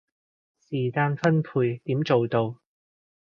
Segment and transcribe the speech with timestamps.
[0.61, 2.55] 時間分配點做到